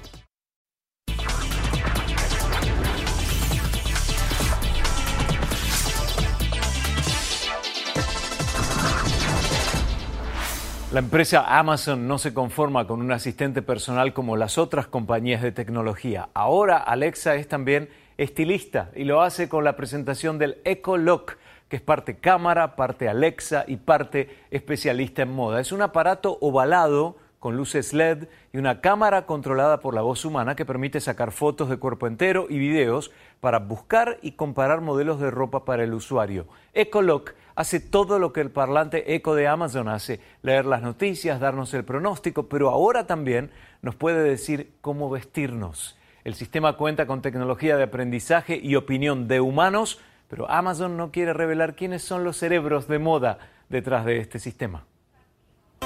La 10.90 11.00
empresa 11.00 11.58
Amazon 11.58 12.08
no 12.08 12.16
se 12.16 12.32
conforma 12.32 12.86
con 12.86 13.02
un 13.02 13.12
asistente 13.12 13.60
personal 13.60 14.14
como 14.14 14.38
las 14.38 14.56
otras 14.56 14.86
compañías 14.86 15.42
de 15.42 15.52
tecnología. 15.52 16.30
Ahora 16.32 16.78
Alexa 16.78 17.34
es 17.34 17.46
también 17.46 17.90
estilista 18.18 18.90
y 18.94 19.04
lo 19.04 19.22
hace 19.22 19.48
con 19.48 19.64
la 19.64 19.76
presentación 19.76 20.38
del 20.38 20.58
Echo 20.64 20.96
Lock, 20.96 21.36
que 21.68 21.76
es 21.76 21.82
parte 21.82 22.16
cámara, 22.16 22.76
parte 22.76 23.08
Alexa 23.08 23.64
y 23.66 23.76
parte 23.76 24.28
especialista 24.50 25.22
en 25.22 25.32
moda. 25.32 25.60
Es 25.60 25.72
un 25.72 25.82
aparato 25.82 26.36
ovalado 26.40 27.16
con 27.38 27.56
luces 27.56 27.92
LED 27.92 28.26
y 28.52 28.58
una 28.58 28.80
cámara 28.80 29.24
controlada 29.24 29.78
por 29.78 29.94
la 29.94 30.02
voz 30.02 30.24
humana 30.24 30.56
que 30.56 30.66
permite 30.66 31.00
sacar 31.00 31.30
fotos 31.30 31.68
de 31.68 31.76
cuerpo 31.76 32.08
entero 32.08 32.46
y 32.48 32.58
videos 32.58 33.12
para 33.40 33.60
buscar 33.60 34.18
y 34.22 34.32
comparar 34.32 34.80
modelos 34.80 35.20
de 35.20 35.30
ropa 35.30 35.64
para 35.64 35.84
el 35.84 35.94
usuario. 35.94 36.48
Ecolock 36.74 37.34
hace 37.54 37.78
todo 37.78 38.18
lo 38.18 38.32
que 38.32 38.40
el 38.40 38.50
parlante 38.50 39.14
Eco 39.14 39.36
de 39.36 39.46
Amazon 39.46 39.88
hace, 39.88 40.20
leer 40.42 40.64
las 40.64 40.82
noticias, 40.82 41.38
darnos 41.38 41.72
el 41.74 41.84
pronóstico, 41.84 42.48
pero 42.48 42.70
ahora 42.70 43.06
también 43.06 43.50
nos 43.82 43.94
puede 43.94 44.22
decir 44.22 44.72
cómo 44.80 45.08
vestirnos. 45.08 45.96
El 46.28 46.34
sistema 46.34 46.74
cuenta 46.74 47.06
con 47.06 47.22
tecnología 47.22 47.78
de 47.78 47.84
aprendizaje 47.84 48.60
y 48.62 48.76
opinión 48.76 49.28
de 49.28 49.40
humanos, 49.40 49.98
pero 50.28 50.50
Amazon 50.50 50.94
no 50.98 51.10
quiere 51.10 51.32
revelar 51.32 51.74
quiénes 51.74 52.02
son 52.02 52.22
los 52.22 52.36
cerebros 52.36 52.86
de 52.86 52.98
moda 52.98 53.38
detrás 53.70 54.04
de 54.04 54.18
este 54.18 54.38
sistema. 54.38 54.84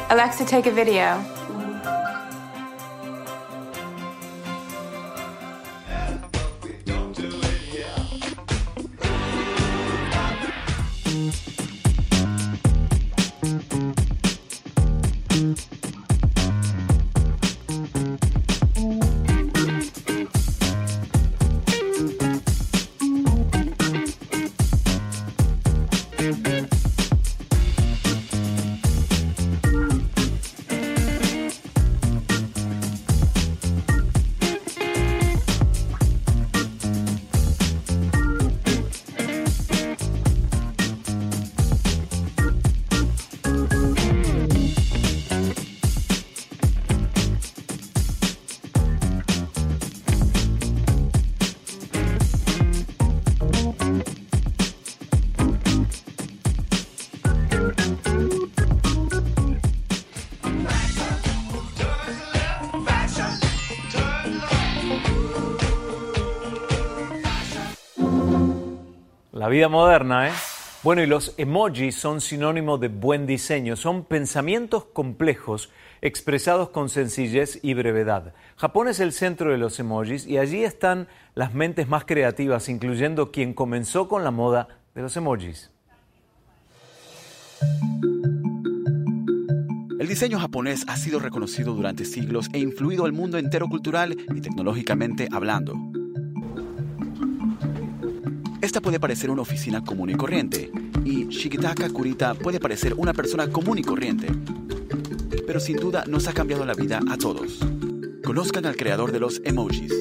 Alexa, 0.09 0.45
take 0.45 0.71
a 0.71 0.73
video. 0.73 1.62
La 69.43 69.49
vida 69.49 69.69
moderna, 69.69 70.29
¿eh? 70.29 70.33
Bueno, 70.85 71.03
y 71.03 71.07
los 71.07 71.35
emojis 71.37 71.97
son 71.97 72.21
sinónimo 72.21 72.79
de 72.79 72.87
buen 72.87 73.27
diseño. 73.27 73.75
Son 73.75 74.05
pensamientos 74.05 74.85
complejos 74.85 75.69
expresados 76.01 76.69
con 76.69 76.89
sencillez 76.89 77.59
y 77.61 77.75
brevedad. 77.75 78.35
Japón 78.55 78.87
es 78.87 79.01
el 79.01 79.11
centro 79.11 79.51
de 79.51 79.59
los 79.59 79.81
emojis 79.81 80.29
y 80.29 80.39
allí 80.39 80.63
están 80.63 81.09
las 81.35 81.55
mentes 81.55 81.89
más 81.89 82.05
creativas, 82.05 82.69
incluyendo 82.69 83.33
quien 83.33 83.53
comenzó 83.53 84.07
con 84.07 84.23
la 84.23 84.31
moda 84.31 84.69
de 84.95 85.03
los 85.03 85.17
emojis. 85.17 85.73
El 89.99 90.07
diseño 90.07 90.39
japonés 90.39 90.85
ha 90.87 90.97
sido 90.97 91.19
reconocido 91.19 91.75
durante 91.75 92.05
siglos 92.05 92.47
e 92.53 92.61
influido 92.61 93.07
al 93.07 93.13
mundo 93.13 93.39
entero 93.39 93.67
cultural 93.69 94.13
y 94.13 94.41
tecnológicamente 94.41 95.27
hablando. 95.33 95.75
Esta 98.63 98.81
puede 98.81 99.01
parecer 99.01 99.29
una 99.29 99.43
oficina 99.43 99.83
común 99.83 100.11
y 100.11 100.15
corriente, 100.15 100.71
y 101.05 101.27
Shikitaka 101.27 101.91
Kurita 101.91 102.35
puede 102.35 102.61
parecer 102.61 102.95
una 102.97 103.13
persona 103.13 103.51
común 103.51 103.79
y 103.79 103.83
corriente. 103.83 104.29
Pero 105.45 105.59
sin 105.59 105.79
duda 105.79 106.05
nos 106.07 106.29
ha 106.29 106.33
cambiado 106.33 106.65
la 106.65 106.75
vida 106.75 107.01
a 107.11 107.17
todos. 107.17 107.59
Conozcan 108.25 108.65
al 108.67 108.77
creador 108.77 109.11
de 109.11 109.19
los 109.19 109.43
emojis. 109.45 109.93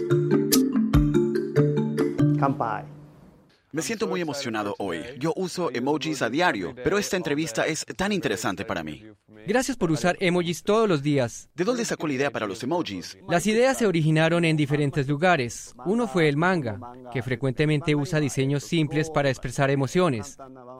Me 3.71 3.81
siento 3.81 4.07
muy 4.07 4.21
emocionado 4.21 4.75
hoy. 4.77 4.99
Yo 5.17 5.33
uso 5.35 5.71
emojis 5.73 6.21
a 6.21 6.29
diario, 6.29 6.75
pero 6.83 6.99
esta 6.99 7.17
entrevista 7.17 7.65
es 7.65 7.83
tan 7.97 8.11
interesante 8.11 8.63
para 8.63 8.83
mí. 8.83 9.03
Gracias 9.47 9.77
por 9.77 9.91
usar 9.91 10.17
emojis 10.19 10.63
todos 10.63 10.87
los 10.87 11.01
días. 11.01 11.49
¿De 11.55 11.63
dónde 11.63 11.85
sacó 11.85 12.07
la 12.07 12.13
idea 12.13 12.31
para 12.31 12.47
los 12.47 12.63
emojis? 12.63 13.17
Las 13.27 13.47
ideas 13.47 13.77
se 13.77 13.87
originaron 13.87 14.45
en 14.45 14.57
diferentes 14.57 15.07
lugares. 15.07 15.73
Uno 15.85 16.07
fue 16.07 16.27
el 16.29 16.37
manga, 16.37 16.79
que 17.11 17.23
frecuentemente 17.23 17.95
usa 17.95 18.19
diseños 18.19 18.63
simples 18.63 19.09
para 19.09 19.29
expresar 19.29 19.69
emociones. 19.69 20.37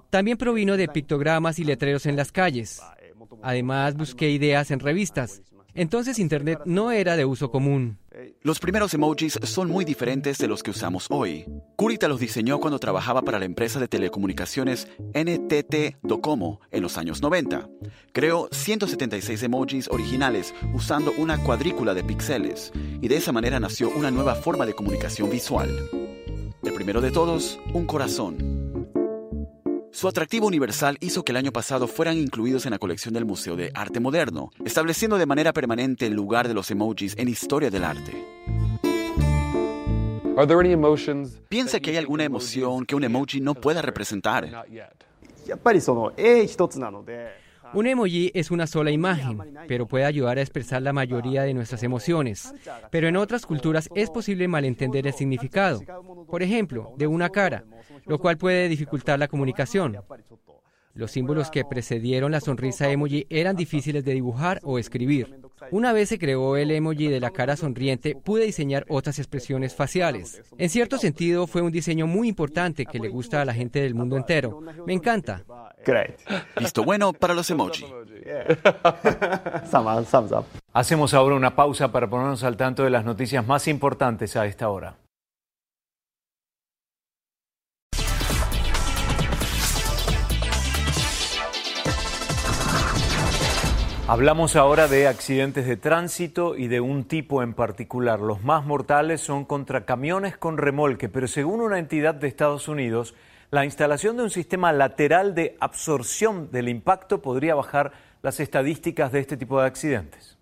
También 0.09 0.37
provino 0.37 0.77
de 0.77 0.87
pictogramas 0.87 1.59
y 1.59 1.63
letreros 1.63 2.05
en 2.05 2.15
las 2.15 2.31
calles. 2.31 2.81
Además, 3.41 3.95
busqué 3.95 4.29
ideas 4.29 4.71
en 4.71 4.79
revistas. 4.79 5.41
Entonces 5.73 6.19
Internet 6.19 6.61
no 6.65 6.91
era 6.91 7.15
de 7.15 7.25
uso 7.25 7.51
común. 7.51 7.97
Los 8.41 8.59
primeros 8.59 8.93
emojis 8.93 9.39
son 9.43 9.69
muy 9.69 9.85
diferentes 9.85 10.37
de 10.37 10.47
los 10.47 10.63
que 10.63 10.71
usamos 10.71 11.07
hoy. 11.09 11.45
Kurita 11.77 12.07
los 12.07 12.19
diseñó 12.19 12.59
cuando 12.59 12.77
trabajaba 12.77 13.21
para 13.21 13.39
la 13.39 13.45
empresa 13.45 13.79
de 13.79 13.87
telecomunicaciones 13.87 14.87
NTT 15.13 15.97
Docomo 16.01 16.59
en 16.71 16.83
los 16.83 16.97
años 16.97 17.21
90. 17.21 17.69
Creó 18.11 18.49
176 18.51 19.43
emojis 19.43 19.87
originales 19.89 20.53
usando 20.73 21.13
una 21.17 21.37
cuadrícula 21.41 21.93
de 21.93 22.03
píxeles 22.03 22.71
y 23.01 23.07
de 23.07 23.15
esa 23.17 23.31
manera 23.31 23.59
nació 23.59 23.89
una 23.89 24.11
nueva 24.11 24.35
forma 24.35 24.65
de 24.65 24.73
comunicación 24.73 25.29
visual. 25.29 25.69
El 26.63 26.73
primero 26.73 27.01
de 27.01 27.11
todos, 27.11 27.59
un 27.73 27.85
corazón. 27.85 28.50
Su 30.01 30.07
atractivo 30.07 30.47
universal 30.47 30.97
hizo 30.99 31.23
que 31.23 31.31
el 31.31 31.37
año 31.37 31.51
pasado 31.51 31.87
fueran 31.87 32.17
incluidos 32.17 32.65
en 32.65 32.71
la 32.71 32.79
colección 32.79 33.13
del 33.13 33.23
Museo 33.23 33.55
de 33.55 33.69
Arte 33.75 33.99
Moderno, 33.99 34.49
estableciendo 34.65 35.19
de 35.19 35.27
manera 35.27 35.53
permanente 35.53 36.07
el 36.07 36.13
lugar 36.13 36.47
de 36.47 36.55
los 36.55 36.71
emojis 36.71 37.13
en 37.19 37.27
historia 37.27 37.69
del 37.69 37.83
arte. 37.83 38.11
¿Piensa 41.49 41.79
que 41.79 41.91
hay 41.91 41.97
alguna 41.97 42.23
emoción 42.23 42.83
que 42.87 42.95
un 42.95 43.03
emoji 43.03 43.41
no 43.41 43.53
pueda 43.53 43.83
representar? 43.83 44.65
Un 47.73 47.87
emoji 47.87 48.31
es 48.33 48.51
una 48.51 48.67
sola 48.67 48.91
imagen, 48.91 49.39
pero 49.67 49.87
puede 49.87 50.05
ayudar 50.05 50.37
a 50.37 50.41
expresar 50.41 50.81
la 50.81 50.93
mayoría 50.93 51.43
de 51.43 51.53
nuestras 51.53 51.83
emociones. 51.83 52.53
Pero 52.89 53.07
en 53.07 53.15
otras 53.15 53.45
culturas 53.45 53.89
es 53.95 54.09
posible 54.09 54.47
malentender 54.47 55.07
el 55.07 55.13
significado, 55.13 55.81
por 56.27 56.43
ejemplo, 56.43 56.93
de 56.97 57.07
una 57.07 57.29
cara, 57.29 57.63
lo 58.05 58.19
cual 58.19 58.37
puede 58.37 58.67
dificultar 58.67 59.19
la 59.19 59.27
comunicación. 59.27 59.97
Los 60.93 61.11
símbolos 61.11 61.49
que 61.49 61.63
precedieron 61.63 62.31
la 62.33 62.41
sonrisa 62.41 62.89
emoji 62.89 63.25
eran 63.29 63.55
difíciles 63.55 64.03
de 64.03 64.13
dibujar 64.13 64.59
o 64.63 64.77
escribir. 64.77 65.39
Una 65.69 65.93
vez 65.93 66.09
se 66.09 66.17
creó 66.17 66.57
el 66.57 66.71
emoji 66.71 67.07
de 67.07 67.19
la 67.19 67.29
cara 67.29 67.55
sonriente, 67.55 68.15
pude 68.15 68.45
diseñar 68.45 68.85
otras 68.89 69.19
expresiones 69.19 69.75
faciales. 69.75 70.41
En 70.57 70.69
cierto 70.69 70.97
sentido, 70.97 71.45
fue 71.45 71.61
un 71.61 71.71
diseño 71.71 72.07
muy 72.07 72.27
importante 72.27 72.85
que 72.85 72.99
le 72.99 73.09
gusta 73.09 73.41
a 73.41 73.45
la 73.45 73.53
gente 73.53 73.81
del 73.81 73.93
mundo 73.93 74.17
entero. 74.17 74.61
Me 74.87 74.93
encanta. 74.93 75.43
Listo 76.57 76.83
bueno 76.83 77.13
para 77.13 77.33
los 77.33 77.49
emoji. 77.49 77.85
Hacemos 80.73 81.13
ahora 81.13 81.35
una 81.35 81.55
pausa 81.55 81.91
para 81.91 82.09
ponernos 82.09 82.43
al 82.43 82.57
tanto 82.57 82.83
de 82.83 82.89
las 82.89 83.05
noticias 83.05 83.45
más 83.45 83.67
importantes 83.67 84.35
a 84.35 84.45
esta 84.45 84.69
hora. 84.69 84.95
Hablamos 94.11 94.57
ahora 94.57 94.89
de 94.89 95.07
accidentes 95.07 95.65
de 95.65 95.77
tránsito 95.77 96.57
y 96.57 96.67
de 96.67 96.81
un 96.81 97.05
tipo 97.05 97.43
en 97.43 97.53
particular. 97.53 98.19
Los 98.19 98.43
más 98.43 98.65
mortales 98.65 99.21
son 99.21 99.45
contra 99.45 99.85
camiones 99.85 100.35
con 100.35 100.57
remolque, 100.57 101.07
pero 101.07 101.29
según 101.29 101.61
una 101.61 101.79
entidad 101.79 102.13
de 102.15 102.27
Estados 102.27 102.67
Unidos, 102.67 103.15
la 103.51 103.63
instalación 103.63 104.17
de 104.17 104.23
un 104.23 104.29
sistema 104.29 104.73
lateral 104.73 105.33
de 105.33 105.55
absorción 105.61 106.51
del 106.51 106.67
impacto 106.67 107.21
podría 107.21 107.55
bajar 107.55 107.93
las 108.21 108.41
estadísticas 108.41 109.13
de 109.13 109.21
este 109.21 109.37
tipo 109.37 109.61
de 109.61 109.67
accidentes. 109.67 110.37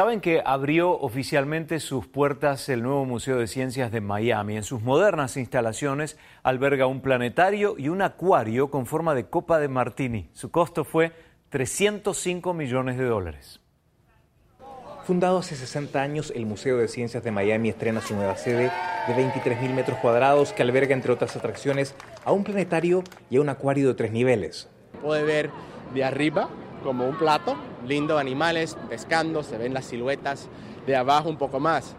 Saben 0.00 0.22
que 0.22 0.40
abrió 0.42 0.92
oficialmente 0.92 1.78
sus 1.78 2.06
puertas 2.06 2.70
el 2.70 2.82
nuevo 2.82 3.04
Museo 3.04 3.36
de 3.36 3.46
Ciencias 3.46 3.92
de 3.92 4.00
Miami. 4.00 4.56
En 4.56 4.62
sus 4.62 4.80
modernas 4.80 5.36
instalaciones 5.36 6.16
alberga 6.42 6.86
un 6.86 7.02
planetario 7.02 7.74
y 7.76 7.90
un 7.90 8.00
acuario 8.00 8.70
con 8.70 8.86
forma 8.86 9.14
de 9.14 9.26
copa 9.26 9.58
de 9.58 9.68
martini. 9.68 10.30
Su 10.32 10.50
costo 10.50 10.84
fue 10.84 11.12
305 11.50 12.54
millones 12.54 12.96
de 12.96 13.04
dólares. 13.04 13.60
Fundado 15.04 15.36
hace 15.36 15.54
60 15.54 16.00
años, 16.00 16.32
el 16.34 16.46
Museo 16.46 16.78
de 16.78 16.88
Ciencias 16.88 17.22
de 17.22 17.30
Miami 17.30 17.68
estrena 17.68 18.00
su 18.00 18.16
nueva 18.16 18.38
sede 18.38 18.72
de 19.06 19.14
23.000 19.14 19.74
metros 19.74 19.98
cuadrados 19.98 20.54
que 20.54 20.62
alberga, 20.62 20.94
entre 20.94 21.12
otras 21.12 21.36
atracciones, 21.36 21.94
a 22.24 22.32
un 22.32 22.42
planetario 22.42 23.04
y 23.28 23.36
a 23.36 23.42
un 23.42 23.50
acuario 23.50 23.88
de 23.88 23.92
tres 23.92 24.12
niveles. 24.12 24.66
Puede 25.02 25.24
ver 25.24 25.50
de 25.92 26.04
arriba 26.04 26.48
como 26.82 27.06
un 27.06 27.16
plato, 27.16 27.56
lindo 27.86 28.18
animales 28.18 28.76
pescando, 28.88 29.42
se 29.42 29.58
ven 29.58 29.74
las 29.74 29.86
siluetas 29.86 30.48
de 30.86 30.96
abajo 30.96 31.28
un 31.28 31.36
poco 31.36 31.60
más. 31.60 31.96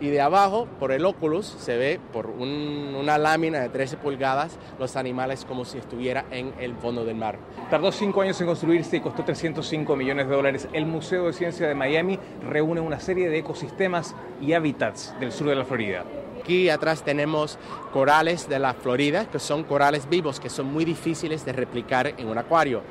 Y 0.00 0.08
de 0.08 0.20
abajo, 0.20 0.66
por 0.80 0.90
el 0.90 1.04
Oculus, 1.06 1.46
se 1.46 1.76
ve 1.76 2.00
por 2.12 2.26
una 2.26 3.18
lámina 3.18 3.60
de 3.60 3.68
13 3.68 3.98
pulgadas 3.98 4.58
los 4.80 4.96
animales 4.96 5.44
como 5.44 5.64
si 5.64 5.78
estuviera 5.78 6.24
en 6.32 6.52
el 6.58 6.74
fondo 6.74 7.04
del 7.04 7.14
mar. 7.14 7.38
Tardó 7.70 7.92
cinco 7.92 8.22
años 8.22 8.40
en 8.40 8.48
construirse 8.48 8.96
y 8.96 9.00
costó 9.00 9.22
305 9.22 9.94
millones 9.94 10.28
de 10.28 10.34
dólares. 10.34 10.68
El 10.72 10.86
Museo 10.86 11.26
de 11.26 11.32
Ciencia 11.32 11.68
de 11.68 11.76
Miami 11.76 12.18
reúne 12.48 12.80
una 12.80 12.98
serie 12.98 13.30
de 13.30 13.38
ecosistemas 13.38 14.16
y 14.40 14.54
hábitats 14.54 15.14
del 15.20 15.30
sur 15.30 15.48
de 15.48 15.54
la 15.54 15.64
Florida. 15.64 16.02
Aquí 16.40 16.68
atrás 16.68 17.04
tenemos 17.04 17.56
corales 17.92 18.48
de 18.48 18.58
la 18.58 18.74
Florida, 18.74 19.26
que 19.26 19.38
son 19.38 19.62
corales 19.62 20.08
vivos, 20.08 20.40
que 20.40 20.50
son 20.50 20.66
muy 20.66 20.84
difíciles 20.84 21.44
de 21.44 21.52
replicar 21.52 22.08
en 22.18 22.26
un 22.26 22.36
acuario. 22.36 22.82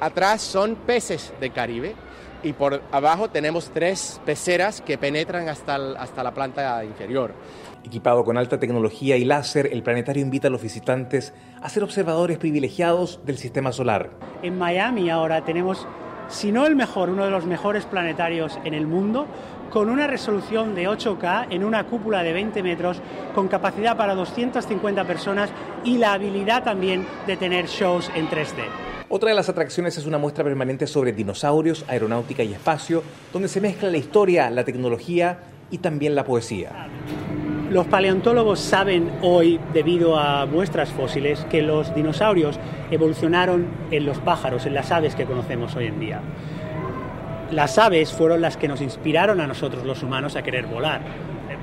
Atrás 0.00 0.42
son 0.42 0.76
peces 0.76 1.32
de 1.40 1.50
Caribe 1.50 1.94
y 2.42 2.52
por 2.52 2.82
abajo 2.92 3.28
tenemos 3.28 3.70
tres 3.70 4.20
peceras 4.24 4.80
que 4.80 4.98
penetran 4.98 5.48
hasta, 5.48 5.76
hasta 5.98 6.22
la 6.22 6.32
planta 6.32 6.84
inferior. 6.84 7.34
Equipado 7.84 8.24
con 8.24 8.36
alta 8.36 8.58
tecnología 8.58 9.16
y 9.16 9.24
láser, 9.24 9.68
el 9.72 9.82
planetario 9.82 10.22
invita 10.22 10.48
a 10.48 10.50
los 10.50 10.62
visitantes 10.62 11.32
a 11.62 11.68
ser 11.68 11.82
observadores 11.82 12.38
privilegiados 12.38 13.20
del 13.24 13.38
sistema 13.38 13.72
solar. 13.72 14.10
En 14.42 14.58
Miami 14.58 15.08
ahora 15.10 15.44
tenemos, 15.44 15.86
si 16.28 16.52
no 16.52 16.66
el 16.66 16.76
mejor, 16.76 17.10
uno 17.10 17.24
de 17.24 17.30
los 17.30 17.46
mejores 17.46 17.84
planetarios 17.84 18.58
en 18.64 18.74
el 18.74 18.86
mundo, 18.86 19.26
con 19.70 19.90
una 19.90 20.06
resolución 20.06 20.74
de 20.74 20.88
8K 20.88 21.48
en 21.50 21.64
una 21.64 21.84
cúpula 21.84 22.22
de 22.22 22.32
20 22.32 22.62
metros, 22.62 23.00
con 23.34 23.48
capacidad 23.48 23.96
para 23.96 24.14
250 24.14 25.04
personas 25.04 25.50
y 25.84 25.98
la 25.98 26.12
habilidad 26.12 26.64
también 26.64 27.06
de 27.26 27.36
tener 27.36 27.66
shows 27.66 28.10
en 28.14 28.28
3D. 28.28 28.95
Otra 29.08 29.28
de 29.28 29.36
las 29.36 29.48
atracciones 29.48 29.96
es 29.98 30.06
una 30.06 30.18
muestra 30.18 30.42
permanente 30.42 30.88
sobre 30.88 31.12
dinosaurios, 31.12 31.84
aeronáutica 31.86 32.42
y 32.42 32.52
espacio, 32.52 33.04
donde 33.32 33.46
se 33.46 33.60
mezcla 33.60 33.88
la 33.88 33.98
historia, 33.98 34.50
la 34.50 34.64
tecnología 34.64 35.38
y 35.70 35.78
también 35.78 36.16
la 36.16 36.24
poesía. 36.24 36.88
Los 37.70 37.86
paleontólogos 37.86 38.58
saben 38.58 39.12
hoy, 39.22 39.60
debido 39.72 40.18
a 40.18 40.44
muestras 40.46 40.90
fósiles, 40.90 41.44
que 41.50 41.62
los 41.62 41.94
dinosaurios 41.94 42.58
evolucionaron 42.90 43.66
en 43.92 44.06
los 44.06 44.18
pájaros, 44.18 44.66
en 44.66 44.74
las 44.74 44.90
aves 44.90 45.14
que 45.14 45.24
conocemos 45.24 45.76
hoy 45.76 45.86
en 45.86 46.00
día. 46.00 46.20
Las 47.52 47.78
aves 47.78 48.12
fueron 48.12 48.40
las 48.40 48.56
que 48.56 48.66
nos 48.66 48.80
inspiraron 48.80 49.40
a 49.40 49.46
nosotros 49.46 49.84
los 49.84 50.02
humanos 50.02 50.34
a 50.34 50.42
querer 50.42 50.66
volar. 50.66 51.00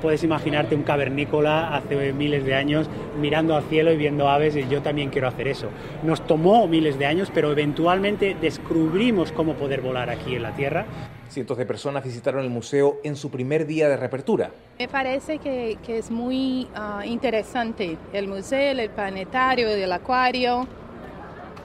Puedes 0.04 0.24
imaginarte 0.24 0.76
un 0.76 0.84
cavernícola 0.84 1.76
hace 1.76 2.14
miles 2.14 2.46
de 2.46 2.54
años 2.54 2.88
mirando 3.20 3.56
al 3.56 3.64
cielo 3.64 3.92
y 3.92 3.98
viendo 3.98 4.30
aves 4.30 4.56
y 4.56 4.68
yo 4.68 4.84
también 4.84 5.10
quiero 5.10 5.28
hacer 5.28 5.48
eso. 5.48 5.70
Nos 6.04 6.28
tomó 6.28 6.68
miles 6.68 7.00
de 7.00 7.08
años, 7.08 7.32
pero 7.34 7.52
eventualmente 7.52 8.38
descubrimos 8.40 9.32
cómo 9.32 9.56
poder 9.56 9.82
volar 9.82 10.12
aquí 10.12 10.36
en 10.36 10.44
la 10.44 10.52
Tierra 10.52 10.86
Cientos 11.34 11.58
de 11.58 11.66
personas 11.66 12.04
visitaron 12.04 12.44
el 12.44 12.52
museo 12.52 13.00
en 13.04 13.16
su 13.16 13.32
primer 13.32 13.66
día 13.66 13.90
de 13.90 13.98
reapertura. 13.98 14.52
Me 14.78 14.88
parece 14.88 15.40
que, 15.40 15.80
que 15.84 15.98
es 15.98 16.12
muy 16.12 16.68
uh, 16.76 17.02
interesante 17.04 17.98
el 18.14 18.28
museo, 18.28 18.72
el 18.72 18.90
planetario, 18.92 19.68
el 19.70 19.92
acuario. 19.92 20.68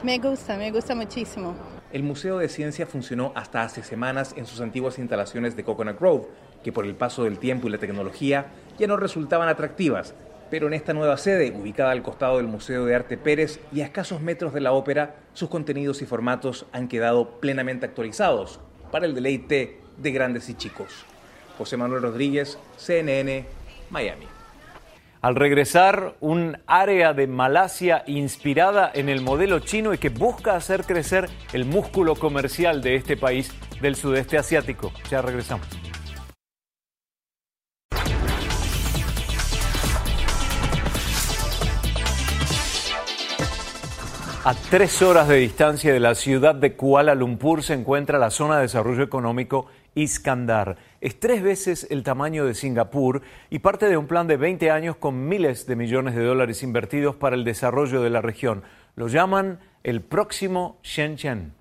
Me 0.03 0.19
gusta, 0.19 0.57
me 0.57 0.71
gusta 0.71 0.95
muchísimo. 0.95 1.55
El 1.93 2.03
Museo 2.03 2.39
de 2.39 2.49
Ciencia 2.49 2.87
funcionó 2.87 3.33
hasta 3.35 3.63
hace 3.63 3.83
semanas 3.83 4.35
en 4.37 4.47
sus 4.47 4.61
antiguas 4.61 4.99
instalaciones 4.99 5.55
de 5.55 5.65
Coconut 5.65 5.99
Grove, 5.99 6.29
que 6.63 6.73
por 6.73 6.87
el 6.87 6.95
paso 6.95 7.25
del 7.25 7.39
tiempo 7.39 7.69
y 7.69 7.71
la 7.71 7.79
tecnología 7.79 8.47
ya 8.79 8.87
no 8.87 8.97
resultaban 8.97 9.49
atractivas, 9.49 10.15
pero 10.51 10.67
en 10.67 10.75
esta 10.75 10.95
nueva 10.95 11.17
sede, 11.17 11.53
ubicada 11.53 11.91
al 11.91 12.03
costado 12.03 12.39
del 12.39 12.47
Museo 12.47 12.85
de 12.85 12.95
Arte 12.95 13.19
Pérez 13.19 13.61
y 13.73 13.83
a 13.83 13.85
escasos 13.85 14.21
metros 14.21 14.55
de 14.55 14.61
la 14.61 14.73
ópera, 14.73 15.17
sus 15.35 15.49
contenidos 15.49 16.01
y 16.03 16.07
formatos 16.07 16.67
han 16.73 16.89
quedado 16.89 17.41
plenamente 17.41 17.87
actualizados, 17.87 18.61
para 18.91 19.07
el 19.07 19.15
deleite 19.15 19.81
de 19.99 20.13
grandes 20.13 20.49
y 20.49 20.55
chicos. 20.55 21.05
José 21.59 21.77
Manuel 21.77 22.03
Rodríguez, 22.03 22.59
CNN, 22.77 23.45
Miami. 23.91 24.27
Al 25.21 25.35
regresar, 25.35 26.15
un 26.21 26.59
área 26.69 27.13
de 27.13 27.27
Malasia 27.27 28.05
inspirada 28.07 28.91
en 28.95 29.09
el 29.09 29.21
modelo 29.21 29.59
chino 29.59 29.93
y 29.93 29.99
que 29.99 30.11
busca 30.11 30.55
hacer 30.55 30.85
crecer 30.85 31.29
el 31.53 31.65
músculo 31.65 32.15
comercial 32.15 32.81
de 32.83 32.95
este 32.95 33.17
país 33.17 33.53
del 33.83 33.97
sudeste 33.97 34.39
asiático. 34.39 34.93
Ya 35.11 35.21
regresamos. 35.21 35.67
A 44.49 44.55
tres 44.55 45.03
horas 45.03 45.29
de 45.29 45.37
distancia 45.37 45.93
de 45.93 46.01
la 46.01 46.15
ciudad 46.15 46.55
de 46.55 46.73
Kuala 46.73 47.15
Lumpur 47.15 47.63
se 47.63 47.75
encuentra 47.75 48.19
la 48.19 48.31
zona 48.31 48.57
de 48.57 48.63
desarrollo 48.63 49.03
económico 49.03 49.67
Iskandar. 49.95 50.79
Es 51.03 51.21
tres 51.21 51.43
veces 51.43 51.87
el 51.91 52.03
tamaño 52.03 52.47
de 52.47 52.55
Singapur 52.55 53.21
y 53.51 53.59
parte 53.59 53.91
de 53.91 53.99
un 53.99 54.07
plan 54.07 54.27
de 54.27 54.39
20 54.39 54.71
años 54.71 54.97
con 54.97 55.29
miles 55.29 55.67
de 55.67 55.77
millones 55.77 56.15
de 56.15 56.25
dólares 56.25 56.63
invertidos 56.63 57.15
para 57.15 57.37
el 57.37 57.45
desarrollo 57.45 58.01
de 58.01 58.09
la 58.09 58.23
región. 58.23 58.63
Lo 58.97 59.09
llaman 59.09 59.61
el 59.85 60.01
próximo 60.01 60.79
Shenzhen. 60.83 61.58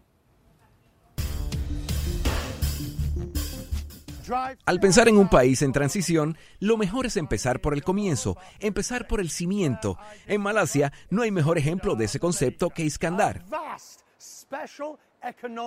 Al 4.65 4.79
pensar 4.79 5.07
en 5.07 5.17
un 5.17 5.29
país 5.29 5.61
en 5.61 5.71
transición, 5.71 6.37
lo 6.59 6.77
mejor 6.77 7.05
es 7.05 7.17
empezar 7.17 7.61
por 7.61 7.73
el 7.73 7.83
comienzo, 7.83 8.37
empezar 8.59 9.07
por 9.07 9.19
el 9.19 9.29
cimiento. 9.29 9.97
En 10.25 10.41
Malasia 10.41 10.91
no 11.09 11.21
hay 11.21 11.31
mejor 11.31 11.57
ejemplo 11.57 11.95
de 11.95 12.05
ese 12.05 12.19
concepto 12.19 12.69
que 12.69 12.83
Iskandar. 12.83 13.45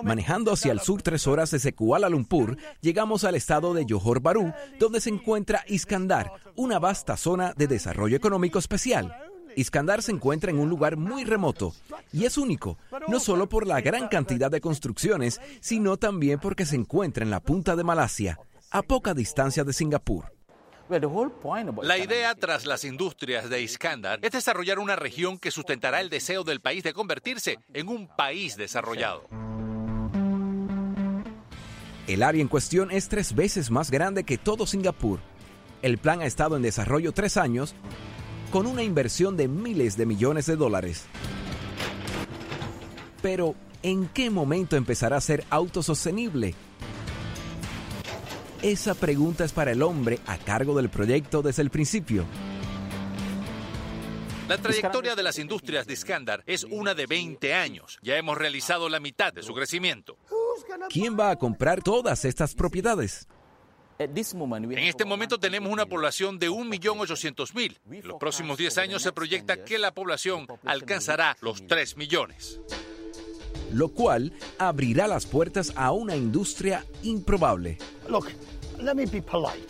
Manejando 0.03 0.53
hacia 0.53 0.71
el 0.71 0.79
sur 0.79 1.01
tres 1.01 1.27
horas 1.27 1.51
desde 1.51 1.73
Kuala 1.73 2.09
Lumpur, 2.09 2.57
llegamos 2.81 3.23
al 3.23 3.35
estado 3.35 3.73
de 3.73 3.85
Johor 3.87 4.21
Bahru, 4.21 4.53
donde 4.79 5.01
se 5.01 5.09
encuentra 5.09 5.63
Iskandar, 5.67 6.31
una 6.55 6.79
vasta 6.79 7.17
zona 7.17 7.53
de 7.55 7.67
desarrollo 7.67 8.17
económico 8.17 8.59
especial. 8.59 9.15
Iskandar 9.55 10.01
se 10.01 10.13
encuentra 10.13 10.49
en 10.49 10.59
un 10.59 10.69
lugar 10.69 10.95
muy 10.95 11.25
remoto 11.25 11.73
y 12.13 12.23
es 12.25 12.37
único, 12.37 12.77
no 13.09 13.19
solo 13.19 13.49
por 13.49 13.67
la 13.67 13.81
gran 13.81 14.07
cantidad 14.07 14.49
de 14.49 14.61
construcciones, 14.61 15.41
sino 15.59 15.97
también 15.97 16.39
porque 16.39 16.65
se 16.65 16.77
encuentra 16.77 17.23
en 17.25 17.31
la 17.31 17.41
punta 17.41 17.75
de 17.75 17.83
Malasia 17.83 18.39
a 18.71 18.81
poca 18.81 19.13
distancia 19.13 19.63
de 19.63 19.73
Singapur. 19.73 20.31
La 21.83 21.97
idea 21.97 22.35
tras 22.35 22.65
las 22.65 22.83
industrias 22.83 23.49
de 23.49 23.61
Iskandar 23.61 24.19
es 24.21 24.31
desarrollar 24.31 24.79
una 24.79 24.95
región 24.95 25.37
que 25.37 25.51
sustentará 25.51 26.01
el 26.01 26.09
deseo 26.09 26.43
del 26.43 26.59
país 26.59 26.83
de 26.83 26.93
convertirse 26.93 27.59
en 27.73 27.87
un 27.87 28.07
país 28.07 28.57
desarrollado. 28.57 29.23
El 32.07 32.23
área 32.23 32.41
en 32.41 32.49
cuestión 32.49 32.91
es 32.91 33.07
tres 33.07 33.35
veces 33.35 33.71
más 33.71 33.89
grande 33.89 34.25
que 34.25 34.37
todo 34.37 34.65
Singapur. 34.65 35.19
El 35.81 35.97
plan 35.97 36.21
ha 36.21 36.25
estado 36.25 36.57
en 36.57 36.61
desarrollo 36.61 37.13
tres 37.13 37.37
años 37.37 37.73
con 38.51 38.67
una 38.67 38.83
inversión 38.83 39.37
de 39.37 39.47
miles 39.47 39.95
de 39.95 40.05
millones 40.05 40.45
de 40.45 40.57
dólares. 40.57 41.05
Pero, 43.21 43.55
¿en 43.81 44.07
qué 44.07 44.29
momento 44.29 44.75
empezará 44.75 45.15
a 45.15 45.21
ser 45.21 45.45
autosostenible? 45.49 46.53
Esa 48.61 48.93
pregunta 48.93 49.43
es 49.43 49.53
para 49.53 49.71
el 49.71 49.81
hombre 49.81 50.19
a 50.27 50.37
cargo 50.37 50.75
del 50.75 50.89
proyecto 50.89 51.41
desde 51.41 51.63
el 51.63 51.71
principio. 51.71 52.25
La 54.47 54.57
trayectoria 54.59 55.15
de 55.15 55.23
las 55.23 55.39
industrias 55.39 55.87
de 55.87 55.93
Iskandar 55.93 56.43
es 56.45 56.65
una 56.65 56.93
de 56.93 57.07
20 57.07 57.55
años. 57.55 57.97
Ya 58.03 58.17
hemos 58.17 58.37
realizado 58.37 58.87
la 58.87 58.99
mitad 58.99 59.33
de 59.33 59.41
su 59.41 59.55
crecimiento. 59.55 60.15
¿Quién 60.89 61.17
va 61.19 61.31
a 61.31 61.37
comprar 61.37 61.81
todas 61.81 62.23
estas 62.23 62.53
propiedades? 62.53 63.27
En 63.97 64.15
este 64.17 65.05
momento 65.05 65.39
tenemos 65.39 65.71
una 65.71 65.87
población 65.87 66.37
de 66.37 66.49
1.800.000. 66.49 67.79
En 67.91 68.07
los 68.07 68.19
próximos 68.19 68.57
10 68.59 68.77
años 68.77 69.01
se 69.01 69.11
proyecta 69.11 69.63
que 69.63 69.79
la 69.79 69.91
población 69.91 70.45
alcanzará 70.65 71.35
los 71.41 71.65
3 71.65 71.97
millones. 71.97 72.59
Lo 73.71 73.89
cual 73.89 74.33
abrirá 74.57 75.07
las 75.07 75.25
puertas 75.25 75.73
a 75.75 75.91
una 75.91 76.15
industria 76.15 76.85
improbable. 77.03 77.77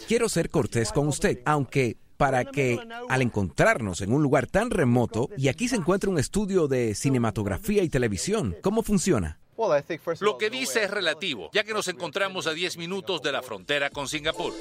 Quiero 0.08 0.30
ser 0.30 0.50
cortés 0.50 0.92
con 0.92 1.08
usted, 1.08 1.40
aunque 1.46 1.98
para 2.18 2.46
que 2.46 2.78
al 3.10 3.22
encontrarnos 3.24 4.02
en 4.02 4.14
un 4.14 4.22
lugar 4.22 4.46
tan 4.46 4.70
remoto, 4.70 5.30
y 5.38 5.48
aquí 5.48 5.68
se 5.68 5.76
encuentra 5.76 6.10
un 6.10 6.20
estudio 6.20 6.68
de 6.68 6.94
cinematografía 6.94 7.82
y 7.84 7.90
televisión, 7.90 8.56
¿cómo 8.62 8.84
funciona? 8.84 9.40
Lo 10.20 10.38
que 10.38 10.50
dice 10.50 10.84
es 10.84 10.92
relativo, 10.92 11.50
ya 11.54 11.64
que 11.64 11.74
nos 11.74 11.88
encontramos 11.88 12.48
a 12.48 12.54
10 12.54 12.78
minutos 12.78 13.22
de 13.22 13.32
la 13.32 13.42
frontera 13.42 13.90
con 13.90 14.08
Singapur. 14.08 14.54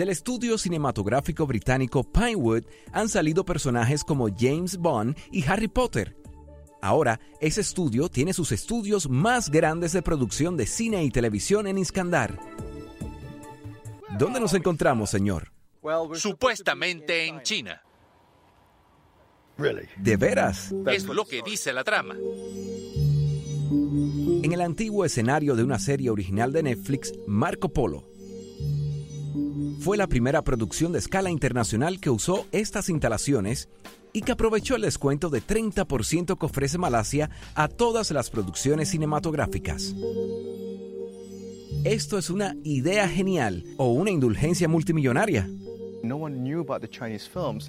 Del 0.00 0.08
estudio 0.08 0.56
cinematográfico 0.56 1.46
británico 1.46 2.02
Pinewood 2.02 2.64
han 2.90 3.10
salido 3.10 3.44
personajes 3.44 4.02
como 4.02 4.28
James 4.34 4.78
Bond 4.78 5.14
y 5.30 5.44
Harry 5.44 5.68
Potter. 5.68 6.16
Ahora, 6.80 7.20
ese 7.38 7.60
estudio 7.60 8.08
tiene 8.08 8.32
sus 8.32 8.50
estudios 8.50 9.10
más 9.10 9.50
grandes 9.50 9.92
de 9.92 10.00
producción 10.00 10.56
de 10.56 10.64
cine 10.64 11.04
y 11.04 11.10
televisión 11.10 11.66
en 11.66 11.76
Iskandar. 11.76 12.40
¿Dónde 14.18 14.40
nos 14.40 14.54
encontramos, 14.54 15.10
señor? 15.10 15.52
Supuestamente 16.14 17.26
en 17.26 17.42
China. 17.42 17.82
¿De 19.98 20.16
veras? 20.16 20.74
Es 20.86 21.04
lo 21.04 21.26
que 21.26 21.42
dice 21.42 21.74
la 21.74 21.84
trama. 21.84 22.16
En 24.42 24.50
el 24.50 24.62
antiguo 24.62 25.04
escenario 25.04 25.56
de 25.56 25.62
una 25.62 25.78
serie 25.78 26.08
original 26.08 26.54
de 26.54 26.62
Netflix, 26.62 27.12
Marco 27.26 27.68
Polo. 27.68 28.10
Fue 29.80 29.96
la 29.96 30.08
primera 30.08 30.42
producción 30.42 30.92
de 30.92 30.98
escala 30.98 31.30
internacional 31.30 32.00
que 32.00 32.10
usó 32.10 32.46
estas 32.52 32.90
instalaciones 32.90 33.70
y 34.12 34.20
que 34.20 34.32
aprovechó 34.32 34.76
el 34.76 34.82
descuento 34.82 35.30
de 35.30 35.42
30% 35.42 36.38
que 36.38 36.46
ofrece 36.46 36.76
Malasia 36.76 37.30
a 37.54 37.66
todas 37.66 38.10
las 38.10 38.28
producciones 38.28 38.90
cinematográficas. 38.90 39.94
Esto 41.84 42.18
es 42.18 42.28
una 42.28 42.56
idea 42.62 43.08
genial 43.08 43.64
o 43.78 43.90
una 43.92 44.10
indulgencia 44.10 44.68
multimillonaria. 44.68 45.48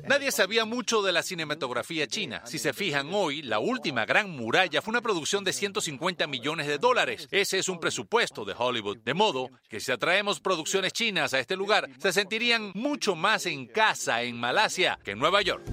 Nadie 0.07 0.31
sabía 0.31 0.65
mucho 0.65 1.01
de 1.01 1.11
la 1.11 1.23
cinematografía 1.23 2.07
china. 2.07 2.41
Si 2.45 2.59
se 2.59 2.73
fijan 2.73 3.13
hoy, 3.13 3.41
la 3.41 3.59
última 3.59 4.05
gran 4.05 4.29
muralla 4.29 4.81
fue 4.81 4.91
una 4.91 5.01
producción 5.01 5.43
de 5.43 5.53
150 5.53 6.27
millones 6.27 6.67
de 6.67 6.77
dólares. 6.77 7.27
Ese 7.31 7.59
es 7.59 7.69
un 7.69 7.79
presupuesto 7.79 8.45
de 8.45 8.55
Hollywood. 8.57 8.99
De 8.99 9.13
modo 9.13 9.49
que 9.69 9.79
si 9.79 9.91
atraemos 9.91 10.39
producciones 10.39 10.93
chinas 10.93 11.33
a 11.33 11.39
este 11.39 11.55
lugar, 11.55 11.89
se 11.99 12.13
sentirían 12.13 12.71
mucho 12.73 13.15
más 13.15 13.45
en 13.45 13.67
casa 13.67 14.21
en 14.23 14.39
Malasia 14.39 14.99
que 15.03 15.11
en 15.11 15.19
Nueva 15.19 15.41
York. 15.41 15.63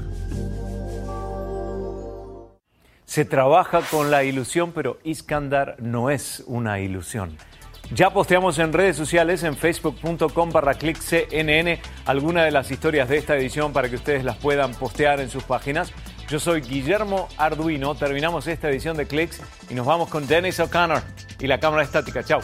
Se 3.05 3.25
trabaja 3.25 3.81
con 3.91 4.11
la 4.11 4.23
ilusión, 4.23 4.73
pero 4.73 4.99
Iskandar 5.03 5.77
no 5.79 6.11
es 6.11 6.45
una 6.47 6.79
ilusión. 6.81 7.39
Ya 7.95 8.11
posteamos 8.11 8.59
en 8.59 8.73
redes 8.73 8.97
sociales, 8.97 9.43
en 9.45 9.57
facebook.com 9.57 10.51
barra 10.51 10.75
cnn, 10.75 11.79
alguna 12.05 12.45
de 12.45 12.51
las 12.51 12.71
historias 12.71 13.09
de 13.09 13.17
esta 13.17 13.35
edición 13.35 13.73
para 13.73 13.89
que 13.89 13.97
ustedes 13.97 14.25
las 14.25 14.37
puedan 14.37 14.73
postear 14.73 15.21
en 15.21 15.31
sus 15.31 15.43
páginas. 15.45 15.93
Yo 16.29 16.39
soy 16.39 16.61
Guillermo 16.61 17.29
Arduino, 17.39 17.95
terminamos 17.95 18.47
esta 18.47 18.69
edición 18.69 18.97
de 18.99 19.07
Clicks 19.07 19.41
y 19.71 19.75
nos 19.75 19.87
vamos 19.87 20.11
con 20.11 20.27
Dennis 20.27 20.61
O'Connor 20.61 21.03
y 21.41 21.47
la 21.47 21.59
cámara 21.59 21.83
estática. 21.83 22.23
Chao. 22.23 22.41